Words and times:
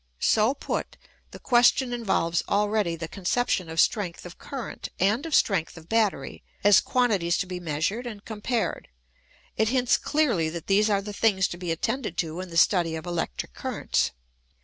So 0.19 0.55
put, 0.55 0.97
the 1.29 1.37
question 1.37 1.93
involves 1.93 2.41
already 2.49 2.95
the 2.95 3.07
conception 3.07 3.69
of 3.69 3.79
strength 3.79 4.25
of 4.25 4.39
current, 4.39 4.89
and 4.99 5.27
of 5.27 5.35
strength 5.35 5.77
of 5.77 5.87
battery, 5.89 6.41
as 6.63 6.81
quantities 6.81 7.37
to 7.37 7.45
be 7.45 7.59
measured 7.59 8.07
and 8.07 8.25
compared; 8.25 8.87
it 9.57 9.69
hints 9.69 9.97
clearly 9.99 10.49
that 10.49 10.65
these 10.65 10.89
are 10.89 11.03
the 11.03 11.13
things 11.13 11.47
to 11.49 11.57
be 11.57 11.69
attended 11.71 12.17
to 12.17 12.39
in 12.39 12.49
the 12.49 12.57
study 12.57 12.95
of 12.95 13.05
electric 13.05 13.53
currents. 13.53 14.09